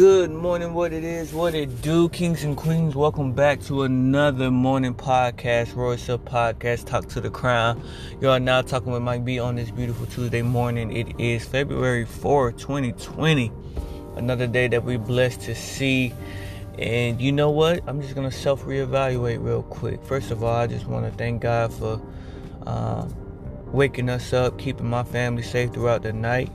Good 0.00 0.30
morning, 0.30 0.72
what 0.72 0.94
it 0.94 1.04
is, 1.04 1.30
what 1.30 1.54
it 1.54 1.82
do, 1.82 2.08
kings 2.08 2.42
and 2.42 2.56
queens. 2.56 2.96
Welcome 2.96 3.34
back 3.34 3.60
to 3.64 3.82
another 3.82 4.50
morning 4.50 4.94
podcast, 4.94 5.76
Royal 5.76 5.98
Self 5.98 6.24
Podcast, 6.24 6.86
Talk 6.86 7.06
to 7.08 7.20
the 7.20 7.28
Crown. 7.28 7.82
Are 8.24 8.40
now 8.40 8.62
talking 8.62 8.92
with 8.92 9.02
Mike 9.02 9.26
B 9.26 9.38
on 9.38 9.56
this 9.56 9.70
beautiful 9.70 10.06
Tuesday 10.06 10.40
morning. 10.40 10.90
It 10.96 11.20
is 11.20 11.44
February 11.44 12.06
4th, 12.06 12.56
2020. 12.56 13.52
Another 14.16 14.46
day 14.46 14.68
that 14.68 14.82
we're 14.84 14.98
blessed 14.98 15.42
to 15.42 15.54
see. 15.54 16.14
And 16.78 17.20
you 17.20 17.30
know 17.30 17.50
what? 17.50 17.82
I'm 17.86 18.00
just 18.00 18.14
gonna 18.14 18.32
self 18.32 18.64
reevaluate 18.64 19.44
real 19.44 19.64
quick. 19.64 20.02
First 20.02 20.30
of 20.30 20.42
all, 20.42 20.56
I 20.56 20.66
just 20.66 20.86
want 20.86 21.12
to 21.12 21.18
thank 21.18 21.42
God 21.42 21.74
for 21.74 22.00
uh, 22.66 23.06
waking 23.66 24.08
us 24.08 24.32
up, 24.32 24.58
keeping 24.58 24.88
my 24.88 25.02
family 25.02 25.42
safe 25.42 25.74
throughout 25.74 26.04
the 26.04 26.14
night. 26.14 26.50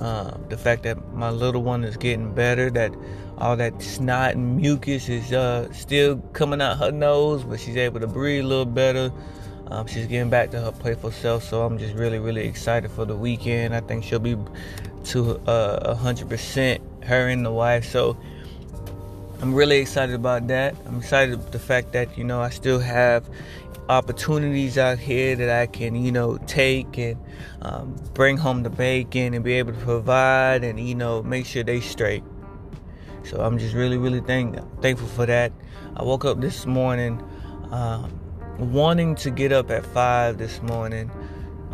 Uh, 0.00 0.36
the 0.48 0.56
fact 0.58 0.82
that 0.82 1.12
my 1.14 1.30
little 1.30 1.62
one 1.62 1.82
is 1.82 1.96
getting 1.96 2.34
better, 2.34 2.70
that 2.70 2.92
all 3.38 3.56
that 3.56 3.80
snot 3.82 4.34
and 4.34 4.56
mucus 4.56 5.08
is 5.08 5.32
uh, 5.32 5.72
still 5.72 6.18
coming 6.32 6.60
out 6.60 6.78
her 6.78 6.90
nose, 6.90 7.44
but 7.44 7.58
she's 7.60 7.76
able 7.76 8.00
to 8.00 8.06
breathe 8.06 8.44
a 8.44 8.46
little 8.46 8.66
better. 8.66 9.10
Um, 9.68 9.86
she's 9.86 10.06
getting 10.06 10.30
back 10.30 10.50
to 10.52 10.60
her 10.60 10.70
playful 10.70 11.10
self, 11.10 11.42
so 11.42 11.62
I'm 11.62 11.78
just 11.78 11.94
really, 11.94 12.18
really 12.18 12.46
excited 12.46 12.90
for 12.90 13.04
the 13.04 13.16
weekend. 13.16 13.74
I 13.74 13.80
think 13.80 14.04
she'll 14.04 14.18
be 14.18 14.36
to 15.06 15.38
uh, 15.46 15.96
100% 15.96 17.04
her 17.04 17.28
and 17.28 17.44
the 17.44 17.52
wife. 17.52 17.84
So 17.84 18.16
I'm 19.40 19.54
really 19.54 19.78
excited 19.78 20.14
about 20.14 20.46
that. 20.48 20.74
I'm 20.86 20.98
excited 20.98 21.52
the 21.52 21.58
fact 21.58 21.92
that 21.92 22.16
you 22.16 22.24
know 22.24 22.40
I 22.40 22.50
still 22.50 22.80
have 22.80 23.28
opportunities 23.88 24.78
out 24.78 24.98
here 24.98 25.36
that 25.36 25.50
I 25.50 25.66
can, 25.66 25.94
you 25.94 26.10
know, 26.10 26.38
take 26.46 26.98
and 26.98 27.20
um, 27.62 27.96
bring 28.14 28.36
home 28.36 28.62
the 28.62 28.70
bacon 28.70 29.34
and 29.34 29.44
be 29.44 29.54
able 29.54 29.72
to 29.72 29.78
provide 29.78 30.64
and, 30.64 30.80
you 30.80 30.94
know, 30.94 31.22
make 31.22 31.46
sure 31.46 31.62
they 31.62 31.80
straight. 31.80 32.24
So 33.24 33.40
I'm 33.40 33.58
just 33.58 33.74
really, 33.74 33.98
really 33.98 34.20
thank, 34.20 34.56
thankful 34.80 35.08
for 35.08 35.26
that. 35.26 35.52
I 35.96 36.02
woke 36.02 36.24
up 36.24 36.40
this 36.40 36.66
morning 36.66 37.22
um, 37.70 38.18
wanting 38.58 39.14
to 39.16 39.30
get 39.30 39.52
up 39.52 39.70
at 39.70 39.84
5 39.86 40.38
this 40.38 40.62
morning 40.62 41.10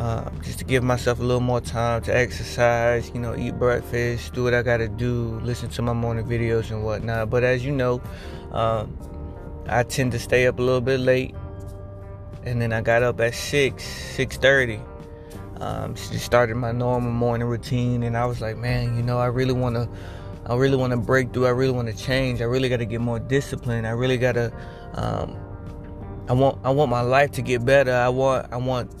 uh, 0.03 0.29
just 0.41 0.59
to 0.59 0.65
give 0.65 0.83
myself 0.83 1.19
a 1.19 1.23
little 1.23 1.39
more 1.39 1.61
time 1.61 2.01
to 2.01 2.13
exercise, 2.13 3.09
you 3.13 3.21
know, 3.21 3.33
eat 3.37 3.57
breakfast, 3.57 4.33
do 4.33 4.43
what 4.43 4.53
I 4.53 4.61
gotta 4.61 4.89
do, 4.89 5.39
listen 5.43 5.69
to 5.69 5.81
my 5.81 5.93
morning 5.93 6.25
videos 6.25 6.71
and 6.71 6.83
whatnot. 6.83 7.29
But 7.29 7.43
as 7.45 7.63
you 7.63 7.71
know, 7.71 8.01
um, 8.51 8.97
I 9.67 9.83
tend 9.83 10.11
to 10.11 10.19
stay 10.19 10.45
up 10.45 10.59
a 10.59 10.61
little 10.61 10.81
bit 10.81 10.99
late 10.99 11.33
and 12.43 12.61
then 12.61 12.73
I 12.73 12.81
got 12.81 13.01
up 13.01 13.21
at 13.21 13.33
six, 13.33 13.85
six 13.85 14.35
thirty. 14.35 14.81
Um, 15.61 15.95
just 15.95 16.25
started 16.25 16.55
my 16.55 16.73
normal 16.73 17.11
morning 17.11 17.47
routine, 17.47 18.03
and 18.03 18.17
I 18.17 18.25
was 18.25 18.41
like, 18.41 18.57
man, 18.57 18.97
you 18.97 19.03
know, 19.03 19.17
I 19.17 19.27
really 19.27 19.53
want 19.53 19.75
to, 19.75 19.87
I 20.45 20.55
really 20.55 20.75
want 20.75 20.91
to 20.91 20.97
break 20.97 21.31
through. 21.31 21.45
I 21.45 21.51
really 21.51 21.71
want 21.71 21.87
to 21.87 21.95
change. 21.95 22.41
I 22.41 22.45
really 22.45 22.67
got 22.67 22.77
to 22.77 22.85
get 22.85 22.99
more 22.99 23.19
disciplined. 23.19 23.87
I 23.87 23.91
really 23.91 24.17
got 24.17 24.33
to, 24.33 24.51
um, 24.95 25.37
I 26.27 26.33
want, 26.33 26.59
I 26.65 26.69
want 26.71 26.91
my 26.91 26.99
life 26.99 27.31
to 27.33 27.41
get 27.41 27.63
better. 27.63 27.93
I 27.93 28.09
want, 28.09 28.51
I 28.51 28.57
want, 28.57 28.91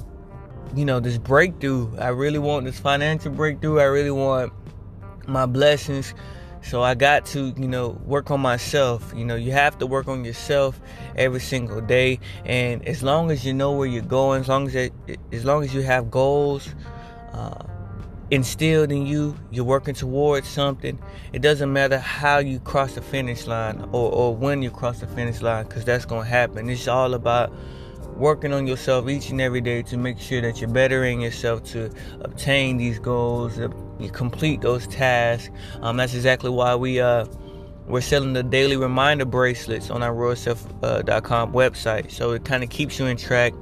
you 0.75 0.85
know, 0.85 0.99
this 0.99 1.17
breakthrough. 1.17 1.95
I 1.97 2.09
really 2.09 2.39
want 2.39 2.65
this 2.65 2.79
financial 2.79 3.31
breakthrough. 3.31 3.79
I 3.79 3.85
really 3.85 4.11
want 4.11 4.53
my 5.27 5.45
blessings 5.45 6.13
so 6.63 6.81
I 6.81 6.95
got 6.95 7.25
to, 7.27 7.53
you 7.57 7.67
know, 7.67 7.89
work 8.05 8.31
on 8.31 8.39
myself. 8.39 9.13
You 9.15 9.25
know, 9.25 9.35
you 9.35 9.51
have 9.51 9.77
to 9.79 9.85
work 9.85 10.07
on 10.07 10.23
yourself 10.23 10.79
every 11.15 11.41
single 11.41 11.81
day. 11.81 12.19
And 12.45 12.87
as 12.87 13.03
long 13.03 13.31
as 13.31 13.45
you 13.45 13.53
know 13.53 13.73
where 13.73 13.87
you're 13.87 14.01
going, 14.01 14.41
as 14.41 14.47
long 14.47 14.67
as 14.67 14.75
it, 14.75 14.93
as 15.33 15.43
long 15.43 15.63
as 15.63 15.73
you 15.73 15.81
have 15.81 16.09
goals 16.09 16.73
uh, 17.33 17.65
instilled 18.31 18.93
in 18.93 19.05
you, 19.05 19.37
you're 19.51 19.65
working 19.65 19.93
towards 19.93 20.47
something. 20.47 20.97
It 21.33 21.41
doesn't 21.41 21.71
matter 21.71 21.99
how 21.99 22.37
you 22.37 22.61
cross 22.61 22.95
the 22.95 23.01
finish 23.01 23.45
line 23.45 23.81
or, 23.91 24.11
or 24.11 24.35
when 24.35 24.61
you 24.61 24.71
cross 24.71 25.01
the 25.01 25.07
finish 25.07 25.41
line, 25.41 25.65
because 25.65 25.83
that's 25.83 26.05
gonna 26.05 26.23
happen. 26.23 26.69
It's 26.69 26.87
all 26.87 27.13
about 27.13 27.51
working 28.15 28.53
on 28.53 28.67
yourself 28.67 29.09
each 29.09 29.29
and 29.29 29.41
every 29.41 29.61
day 29.61 29.81
to 29.83 29.97
make 29.97 30.19
sure 30.19 30.41
that 30.41 30.59
you're 30.61 30.69
bettering 30.69 31.21
yourself 31.21 31.63
to 31.71 31.91
obtain 32.21 32.77
these 32.77 32.99
goals, 32.99 33.57
you 33.99 34.09
complete 34.09 34.61
those 34.61 34.87
tasks. 34.87 35.49
Um, 35.81 35.97
that's 35.97 36.13
exactly 36.13 36.49
why 36.49 36.75
we 36.75 36.99
uh, 36.99 37.25
we're 37.87 38.01
selling 38.01 38.33
the 38.33 38.43
daily 38.43 38.77
reminder 38.77 39.25
bracelets 39.25 39.89
on 39.89 40.03
our 40.03 40.13
royalself.com 40.13 41.49
uh, 41.49 41.53
website. 41.53 42.11
So 42.11 42.31
it 42.31 42.45
kind 42.45 42.63
of 42.63 42.69
keeps 42.69 42.97
you 42.99 43.05
in 43.05 43.17
track. 43.17 43.53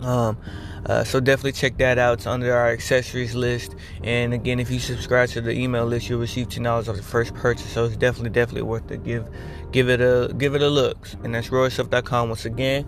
Um, 0.00 0.38
uh, 0.86 1.04
so 1.04 1.20
definitely 1.20 1.52
check 1.52 1.76
that 1.78 1.98
out. 1.98 2.14
It's 2.14 2.26
under 2.26 2.54
our 2.54 2.70
accessories 2.70 3.34
list. 3.34 3.74
And 4.02 4.32
again, 4.32 4.60
if 4.60 4.70
you 4.70 4.78
subscribe 4.78 5.28
to 5.30 5.40
the 5.40 5.52
email 5.52 5.84
list, 5.84 6.08
you'll 6.08 6.20
receive 6.20 6.48
ten 6.48 6.62
dollars 6.62 6.88
off 6.88 6.96
the 6.96 7.02
first 7.02 7.34
purchase. 7.34 7.70
So 7.70 7.84
it's 7.84 7.96
definitely, 7.96 8.30
definitely 8.30 8.62
worth 8.62 8.90
it. 8.90 9.04
Give, 9.04 9.28
give 9.72 9.90
it 9.90 10.00
a, 10.00 10.32
give 10.38 10.54
it 10.54 10.62
a 10.62 10.68
look. 10.68 11.08
And 11.22 11.34
that's 11.34 11.48
royalself.com 11.48 12.28
once 12.28 12.44
again. 12.46 12.86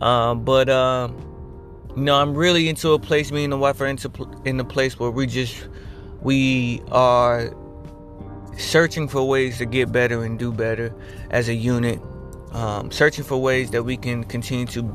Um, 0.00 0.44
but 0.44 0.68
um, 0.68 1.16
you 1.96 2.02
know, 2.02 2.16
I'm 2.16 2.34
really 2.34 2.68
into 2.68 2.92
a 2.92 2.98
place. 2.98 3.32
Me 3.32 3.44
and 3.44 3.52
the 3.52 3.58
wife 3.58 3.80
are 3.80 3.86
into 3.86 4.10
in 4.44 4.60
a 4.60 4.64
place 4.64 4.98
where 4.98 5.10
we 5.10 5.26
just 5.26 5.68
we 6.20 6.82
are 6.90 7.52
searching 8.56 9.08
for 9.08 9.26
ways 9.26 9.58
to 9.58 9.66
get 9.66 9.92
better 9.92 10.24
and 10.24 10.38
do 10.38 10.52
better 10.52 10.94
as 11.30 11.48
a 11.48 11.54
unit. 11.54 12.00
Um, 12.52 12.90
searching 12.90 13.24
for 13.24 13.36
ways 13.36 13.70
that 13.70 13.84
we 13.84 13.96
can 13.96 14.24
continue 14.24 14.66
to 14.66 14.94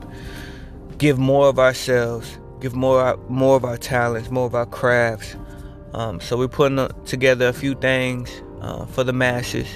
give 0.97 1.19
more 1.19 1.47
of 1.47 1.59
ourselves, 1.59 2.39
give 2.61 2.75
more 2.75 3.17
more 3.29 3.55
of 3.55 3.65
our 3.65 3.77
talents, 3.77 4.31
more 4.31 4.45
of 4.45 4.55
our 4.55 4.65
crafts. 4.65 5.35
Um, 5.93 6.19
so 6.19 6.37
we're 6.37 6.47
putting 6.47 6.87
together 7.05 7.47
a 7.47 7.53
few 7.53 7.75
things 7.75 8.41
uh, 8.61 8.85
for 8.85 9.03
the 9.03 9.13
masses. 9.13 9.67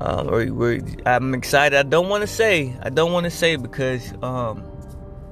Um, 0.00 0.92
I'm 1.06 1.34
excited. 1.34 1.76
I 1.76 1.82
don't 1.82 2.08
want 2.08 2.22
to 2.22 2.26
say. 2.26 2.76
I 2.82 2.90
don't 2.90 3.12
want 3.12 3.24
to 3.24 3.30
say 3.30 3.56
because, 3.56 4.12
um, 4.22 4.62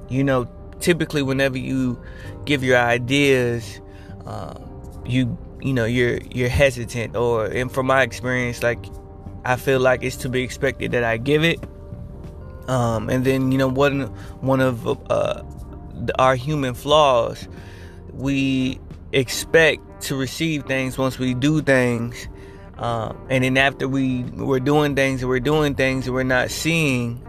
you 0.09 0.23
know, 0.23 0.47
typically 0.79 1.21
whenever 1.21 1.57
you 1.57 2.01
give 2.45 2.63
your 2.63 2.77
ideas, 2.77 3.79
um, 4.25 4.63
you 5.05 5.37
you 5.61 5.73
know 5.73 5.85
you're 5.85 6.19
you're 6.31 6.49
hesitant, 6.49 7.15
or 7.15 7.45
and 7.45 7.71
from 7.71 7.87
my 7.87 8.01
experience, 8.01 8.61
like 8.61 8.85
I 9.45 9.55
feel 9.55 9.79
like 9.79 10.03
it's 10.03 10.17
to 10.17 10.29
be 10.29 10.43
expected 10.43 10.91
that 10.91 11.03
I 11.03 11.17
give 11.17 11.43
it. 11.43 11.59
Um, 12.67 13.09
and 13.09 13.23
then 13.23 13.53
you 13.53 13.57
know 13.57 13.69
one 13.69 14.01
one 14.41 14.59
of 14.59 14.85
uh, 15.09 15.43
our 16.19 16.35
human 16.35 16.73
flaws, 16.73 17.47
we 18.11 18.79
expect 19.13 20.01
to 20.01 20.17
receive 20.17 20.65
things 20.65 20.97
once 20.97 21.17
we 21.17 21.33
do 21.33 21.61
things 21.61 22.27
um, 22.77 23.17
and 23.29 23.43
then 23.43 23.57
after 23.57 23.87
we 23.87 24.23
we're 24.23 24.59
doing 24.59 24.95
things 24.95 25.21
and 25.21 25.29
we're 25.29 25.39
doing 25.39 25.75
things 25.75 26.05
and 26.05 26.13
we're 26.13 26.23
not 26.23 26.51
seeing 26.51 27.21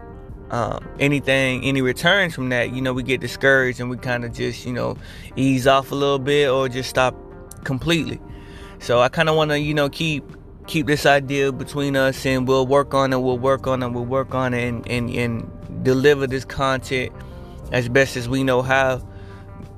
um, 0.51 0.87
anything, 0.99 1.63
any 1.63 1.81
returns 1.81 2.33
from 2.33 2.49
that, 2.49 2.73
you 2.73 2.81
know, 2.81 2.93
we 2.93 3.03
get 3.03 3.21
discouraged 3.21 3.79
and 3.79 3.89
we 3.89 3.97
kind 3.97 4.25
of 4.25 4.33
just, 4.33 4.65
you 4.65 4.73
know, 4.73 4.97
ease 5.35 5.67
off 5.67 5.91
a 5.91 5.95
little 5.95 6.19
bit 6.19 6.49
or 6.49 6.69
just 6.69 6.89
stop 6.89 7.15
completely. 7.63 8.19
So 8.79 8.99
I 8.99 9.09
kind 9.09 9.29
of 9.29 9.35
want 9.35 9.51
to, 9.51 9.59
you 9.59 9.73
know, 9.73 9.89
keep 9.89 10.23
keep 10.67 10.85
this 10.85 11.07
idea 11.07 11.51
between 11.51 11.95
us 11.95 12.25
and 12.27 12.47
we'll 12.47 12.67
work 12.67 12.93
on 12.93 13.11
it, 13.11 13.19
we'll 13.19 13.39
work 13.39 13.65
on 13.65 13.81
it, 13.81 13.89
we'll 13.89 14.05
work 14.05 14.35
on 14.35 14.53
it 14.53 14.67
and, 14.67 14.87
and, 14.87 15.09
and 15.09 15.83
deliver 15.83 16.27
this 16.27 16.45
content 16.45 17.11
as 17.71 17.89
best 17.89 18.15
as 18.15 18.29
we 18.29 18.43
know 18.43 18.61
how 18.61 19.01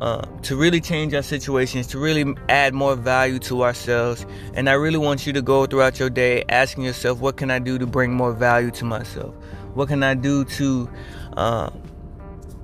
uh, 0.01 0.25
to 0.41 0.55
really 0.55 0.81
change 0.81 1.13
our 1.13 1.21
situations, 1.21 1.85
to 1.87 1.99
really 1.99 2.35
add 2.49 2.73
more 2.73 2.95
value 2.95 3.37
to 3.37 3.63
ourselves. 3.63 4.25
And 4.55 4.67
I 4.67 4.73
really 4.73 4.97
want 4.97 5.27
you 5.27 5.33
to 5.33 5.41
go 5.41 5.67
throughout 5.67 5.99
your 5.99 6.09
day 6.09 6.43
asking 6.49 6.83
yourself, 6.83 7.19
what 7.19 7.37
can 7.37 7.51
I 7.51 7.59
do 7.59 7.77
to 7.77 7.85
bring 7.85 8.11
more 8.11 8.33
value 8.33 8.71
to 8.71 8.85
myself? 8.85 9.35
What 9.75 9.87
can 9.87 10.01
I 10.01 10.15
do 10.15 10.43
to 10.43 10.89
uh, 11.37 11.69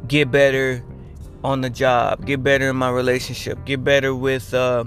get 0.08 0.32
better 0.32 0.84
on 1.44 1.62
the 1.62 1.70
job, 1.70 2.26
get 2.26 2.44
better 2.44 2.70
in 2.70 2.76
my 2.76 2.90
relationship, 2.90 3.64
get 3.66 3.84
better 3.84 4.16
with 4.16 4.54
uh, 4.54 4.84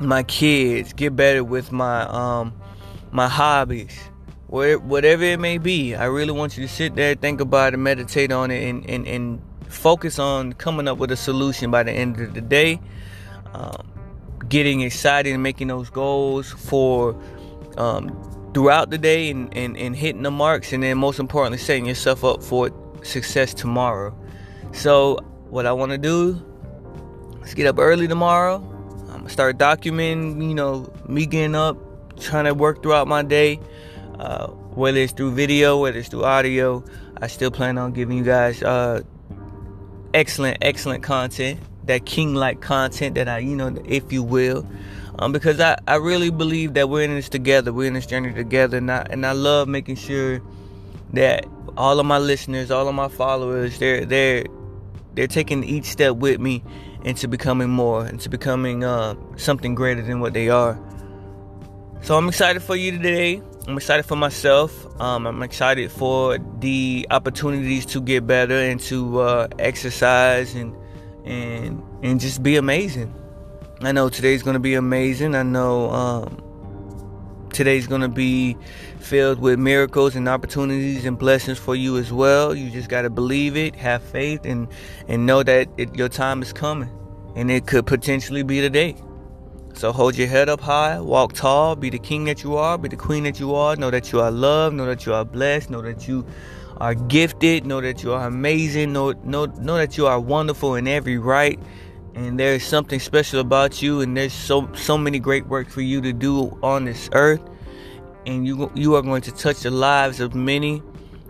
my 0.00 0.24
kids, 0.24 0.92
get 0.92 1.14
better 1.14 1.44
with 1.44 1.70
my 1.70 2.02
um, 2.02 2.52
my 3.12 3.28
hobbies, 3.28 3.96
whatever 4.48 5.22
it 5.22 5.40
may 5.40 5.58
be. 5.58 5.94
I 5.94 6.06
really 6.06 6.32
want 6.32 6.58
you 6.58 6.66
to 6.66 6.72
sit 6.72 6.96
there, 6.96 7.14
think 7.14 7.40
about 7.40 7.72
it, 7.72 7.78
meditate 7.78 8.32
on 8.32 8.50
it, 8.50 8.68
and, 8.68 8.84
and, 8.90 9.06
and 9.06 9.42
focus 9.68 10.18
on 10.18 10.52
coming 10.54 10.88
up 10.88 10.98
with 10.98 11.10
a 11.10 11.16
solution 11.16 11.70
by 11.70 11.82
the 11.82 11.92
end 11.92 12.20
of 12.20 12.34
the 12.34 12.40
day. 12.40 12.80
Um, 13.52 13.88
getting 14.48 14.80
excited 14.80 15.32
and 15.32 15.42
making 15.42 15.68
those 15.68 15.90
goals 15.90 16.50
for 16.50 17.20
um, 17.76 18.50
throughout 18.54 18.90
the 18.90 18.98
day 18.98 19.30
and, 19.30 19.54
and, 19.56 19.76
and 19.76 19.94
hitting 19.94 20.22
the 20.22 20.30
marks, 20.30 20.72
and 20.72 20.82
then 20.82 20.98
most 20.98 21.18
importantly, 21.18 21.58
setting 21.58 21.86
yourself 21.86 22.24
up 22.24 22.42
for 22.42 22.70
success 23.02 23.54
tomorrow. 23.54 24.16
So, 24.72 25.18
what 25.48 25.66
I 25.66 25.72
want 25.72 25.92
to 25.92 25.98
do 25.98 26.44
is 27.44 27.54
get 27.54 27.66
up 27.66 27.78
early 27.78 28.08
tomorrow. 28.08 28.56
I'm 29.08 29.18
gonna 29.18 29.28
start 29.30 29.58
documenting, 29.58 30.46
you 30.46 30.54
know, 30.54 30.92
me 31.06 31.26
getting 31.26 31.54
up, 31.54 31.76
trying 32.20 32.44
to 32.44 32.54
work 32.54 32.82
throughout 32.82 33.08
my 33.08 33.22
day, 33.22 33.60
uh, 34.18 34.48
whether 34.48 34.98
it's 34.98 35.12
through 35.12 35.32
video, 35.32 35.80
whether 35.80 35.98
it's 35.98 36.08
through 36.08 36.24
audio. 36.24 36.84
I 37.20 37.26
still 37.26 37.50
plan 37.50 37.78
on 37.78 37.92
giving 37.92 38.18
you 38.18 38.24
guys 38.24 38.62
uh, 38.62 39.02
excellent, 40.14 40.58
excellent 40.62 41.02
content. 41.02 41.60
That 41.84 42.04
king 42.04 42.34
like 42.34 42.60
content 42.60 43.14
that 43.14 43.28
I, 43.28 43.38
you 43.38 43.56
know, 43.56 43.74
if 43.86 44.12
you 44.12 44.22
will. 44.22 44.66
Um, 45.18 45.32
because 45.32 45.58
I, 45.58 45.76
I 45.88 45.96
really 45.96 46.30
believe 46.30 46.74
that 46.74 46.88
we're 46.88 47.02
in 47.02 47.14
this 47.14 47.28
together. 47.28 47.72
We're 47.72 47.88
in 47.88 47.94
this 47.94 48.06
journey 48.06 48.32
together, 48.32 48.76
and 48.76 48.90
I 48.90 49.06
and 49.10 49.26
I 49.26 49.32
love 49.32 49.66
making 49.66 49.96
sure 49.96 50.40
that 51.14 51.46
all 51.76 51.98
of 51.98 52.06
my 52.06 52.18
listeners, 52.18 52.70
all 52.70 52.88
of 52.88 52.94
my 52.94 53.08
followers, 53.08 53.78
they're 53.78 54.04
they're 54.04 54.44
they're 55.14 55.26
taking 55.26 55.64
each 55.64 55.86
step 55.86 56.16
with 56.16 56.40
me 56.40 56.62
into 57.04 57.26
becoming 57.26 57.70
more, 57.70 58.06
into 58.06 58.28
becoming 58.28 58.84
uh, 58.84 59.14
something 59.36 59.74
greater 59.74 60.02
than 60.02 60.20
what 60.20 60.34
they 60.34 60.48
are. 60.48 60.78
So 62.02 62.16
I'm 62.16 62.28
excited 62.28 62.62
for 62.62 62.76
you 62.76 62.92
today. 62.92 63.42
I'm 63.68 63.76
excited 63.76 64.06
for 64.06 64.16
myself. 64.16 64.86
Um, 64.98 65.26
I'm 65.26 65.42
excited 65.42 65.92
for 65.92 66.38
the 66.38 67.06
opportunities 67.10 67.84
to 67.86 68.00
get 68.00 68.26
better 68.26 68.54
and 68.54 68.80
to 68.80 69.20
uh, 69.20 69.48
exercise 69.58 70.54
and 70.54 70.74
and 71.26 71.82
and 72.02 72.18
just 72.18 72.42
be 72.42 72.56
amazing. 72.56 73.14
I 73.82 73.92
know 73.92 74.08
today's 74.08 74.42
gonna 74.42 74.58
be 74.58 74.72
amazing. 74.72 75.34
I 75.34 75.42
know 75.42 75.90
um, 75.90 76.42
today's 77.52 77.86
gonna 77.86 78.08
be 78.08 78.56
filled 79.00 79.38
with 79.38 79.58
miracles 79.58 80.16
and 80.16 80.30
opportunities 80.30 81.04
and 81.04 81.18
blessings 81.18 81.58
for 81.58 81.76
you 81.76 81.98
as 81.98 82.10
well. 82.10 82.54
You 82.54 82.70
just 82.70 82.88
gotta 82.88 83.10
believe 83.10 83.54
it, 83.54 83.76
have 83.76 84.02
faith, 84.02 84.46
and 84.46 84.66
and 85.08 85.26
know 85.26 85.42
that 85.42 85.68
it, 85.76 85.94
your 85.94 86.08
time 86.08 86.40
is 86.40 86.54
coming, 86.54 86.88
and 87.36 87.50
it 87.50 87.66
could 87.66 87.84
potentially 87.84 88.42
be 88.42 88.62
the 88.62 88.70
day. 88.70 88.96
So 89.74 89.92
hold 89.92 90.16
your 90.16 90.26
head 90.26 90.48
up 90.48 90.60
high, 90.60 90.98
walk 91.00 91.34
tall, 91.34 91.76
be 91.76 91.88
the 91.90 91.98
king 91.98 92.24
that 92.24 92.42
you 92.42 92.56
are, 92.56 92.76
be 92.76 92.88
the 92.88 92.96
queen 92.96 93.24
that 93.24 93.38
you 93.38 93.54
are. 93.54 93.76
Know 93.76 93.90
that 93.90 94.12
you 94.12 94.20
are 94.20 94.30
loved, 94.30 94.74
know 94.74 94.86
that 94.86 95.06
you 95.06 95.14
are 95.14 95.24
blessed, 95.24 95.70
know 95.70 95.82
that 95.82 96.08
you 96.08 96.26
are 96.78 96.94
gifted, 96.94 97.64
know 97.64 97.80
that 97.80 98.02
you 98.02 98.12
are 98.12 98.26
amazing, 98.26 98.92
know, 98.92 99.12
know, 99.24 99.46
know 99.46 99.76
that 99.76 99.96
you 99.96 100.06
are 100.06 100.18
wonderful 100.18 100.74
in 100.74 100.88
every 100.88 101.18
right. 101.18 101.60
And 102.14 102.40
there's 102.40 102.64
something 102.64 102.98
special 102.98 103.40
about 103.40 103.80
you, 103.80 104.00
and 104.00 104.16
there's 104.16 104.32
so 104.32 104.68
so 104.74 104.98
many 104.98 105.20
great 105.20 105.46
work 105.46 105.68
for 105.68 105.82
you 105.82 106.00
to 106.00 106.12
do 106.12 106.58
on 106.62 106.84
this 106.84 107.08
earth. 107.12 107.42
And 108.26 108.44
you 108.44 108.72
you 108.74 108.96
are 108.96 109.02
going 109.02 109.22
to 109.22 109.32
touch 109.32 109.60
the 109.60 109.70
lives 109.70 110.18
of 110.18 110.34
many. 110.34 110.82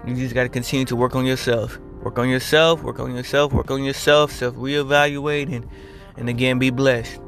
You 0.06 0.14
just 0.14 0.34
got 0.34 0.44
to 0.44 0.48
continue 0.48 0.86
to 0.86 0.96
work 0.96 1.14
on 1.14 1.26
yourself. 1.26 1.78
Work 2.02 2.18
on 2.18 2.28
yourself, 2.30 2.82
work 2.82 3.00
on 3.00 3.14
yourself, 3.14 3.52
work 3.52 3.70
on 3.70 3.82
yourself, 3.82 4.30
self 4.32 4.54
reevaluate, 4.54 5.54
and, 5.54 5.68
and 6.16 6.28
again, 6.28 6.58
be 6.58 6.70
blessed. 6.70 7.20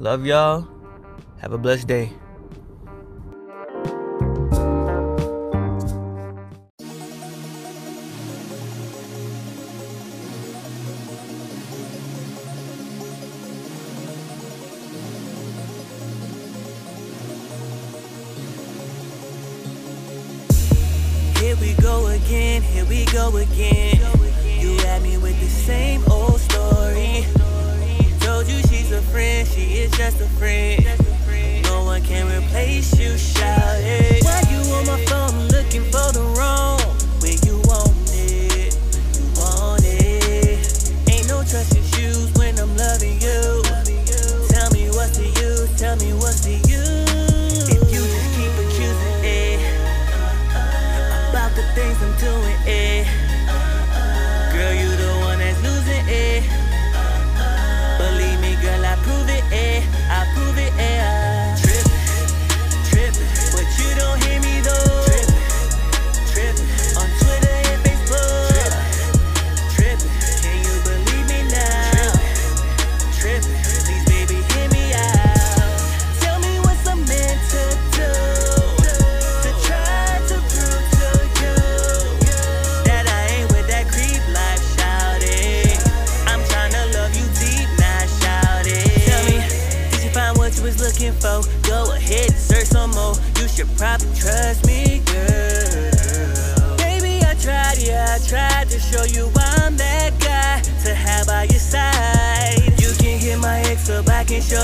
Love 0.00 0.24
y'all. 0.24 0.64
Have 1.38 1.52
a 1.52 1.58
blessed 1.58 1.88
day. 1.88 2.12
Here 21.40 21.56
we 21.56 21.74
go 21.82 22.06
again, 22.06 22.62
here 22.62 22.84
we 22.84 23.04
go 23.06 23.36
again. 23.36 23.98
You 24.60 24.76
had 24.78 25.02
me 25.02 25.18
with 25.18 25.40
the 25.40 25.48
same 25.48 26.04
old 26.08 26.38
story. 26.38 27.37
Told 28.38 28.50
you 28.50 28.62
she's 28.68 28.92
a 28.92 29.02
friend, 29.02 29.48
she 29.48 29.78
is 29.78 29.90
just 29.98 30.20
a 30.20 30.28
friend. 30.38 30.84
No 31.64 31.82
one 31.82 32.00
can 32.02 32.24
replace 32.40 32.96
you, 32.96 33.18
shout 33.18 33.80
it. 33.80 34.27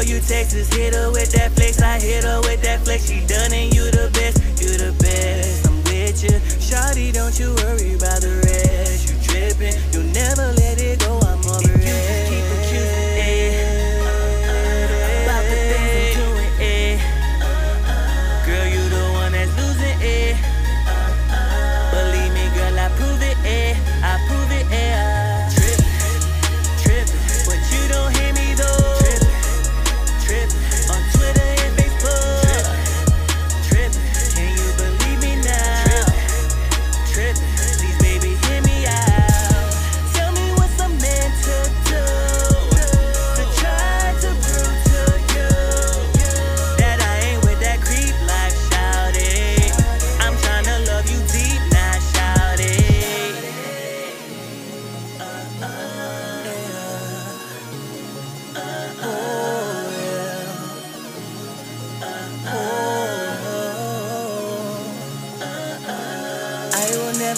You 0.09 0.21
Texas. 0.21 0.73
Hit 0.73 0.95
her 0.95 1.11
with 1.11 1.33
that 1.33 1.53
flex, 1.53 1.81
I 1.81 1.99
hit 2.01 2.25
her 2.25 2.41
with 2.43 2.63
that 2.63 2.85
flex. 2.85 3.07
She 3.07 3.25
done 3.27 3.53
and 3.53 3.75
you 3.75 3.91
the 3.91 4.11
best, 4.13 4.39
you 4.61 4.77
the 4.77 4.93
best. 4.99 5.67
I'm 5.67 5.77
with 5.85 6.23
you, 6.23 6.37
Shawty, 6.61 7.13
don't 7.13 7.39
you 7.39 7.55
worry 7.65 7.95
about 7.95 8.21
the 8.21 8.41
rest. 8.45 9.09
You 9.09 9.17
trippin', 9.23 9.77
you 9.93 10.03
never 10.13 10.53
let 10.53 10.64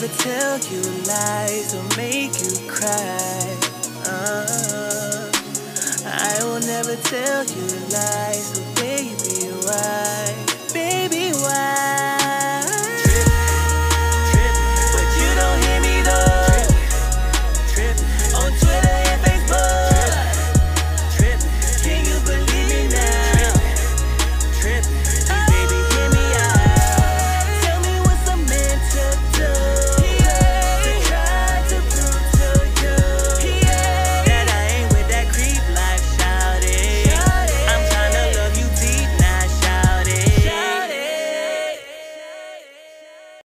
never 0.00 0.14
tell 0.18 0.58
you 0.58 0.82
lies 1.08 1.74
or 1.74 1.82
make 1.96 2.34
you 2.42 2.68
cry. 2.68 3.56
Uh, 4.04 5.32
I 6.04 6.36
will 6.44 6.60
never 6.60 6.96
tell 6.96 7.42
you 7.44 7.66
lies 7.88 8.35